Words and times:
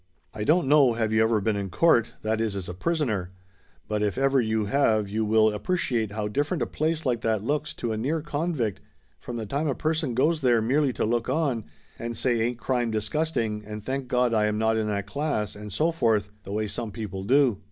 I 0.33 0.43
don't 0.43 0.67
know 0.67 0.93
have 0.93 1.13
you 1.13 1.21
ever 1.21 1.39
been 1.41 1.55
in 1.55 1.69
court 1.69 2.13
that 2.23 2.41
is, 2.41 2.55
as 2.55 2.67
a 2.67 2.73
prisoner. 2.73 3.33
But 3.87 4.01
if 4.01 4.17
ever 4.17 4.41
you 4.41 4.65
have 4.65 5.09
you 5.09 5.23
will 5.23 5.51
appre 5.51 5.77
ciate 5.77 6.09
how 6.13 6.27
different 6.27 6.63
a 6.63 6.65
place 6.65 7.05
like 7.05 7.21
that 7.21 7.43
looks 7.43 7.71
to 7.75 7.91
a 7.91 7.97
near 7.97 8.23
convict 8.23 8.81
from 9.19 9.37
the 9.37 9.45
time 9.45 9.67
a 9.67 9.75
person 9.75 10.15
goes 10.15 10.41
there 10.41 10.59
merely 10.59 10.91
to 10.93 11.05
look 11.05 11.29
on 11.29 11.65
and 11.99 12.17
say 12.17 12.41
ain't 12.41 12.57
crime 12.57 12.89
disgusting 12.89 13.63
and 13.63 13.85
thank 13.85 14.07
Gawd 14.07 14.33
I 14.33 14.47
am 14.47 14.57
not 14.57 14.75
in 14.75 14.87
that 14.87 15.05
class 15.05 15.55
and 15.55 15.71
so 15.71 15.91
forth 15.91 16.31
the 16.45 16.51
way 16.51 16.65
some 16.65 16.89
people 16.89 17.19
Laughter 17.19 17.33
Limited 17.33 17.35
313 17.35 17.53
do. 17.53 17.59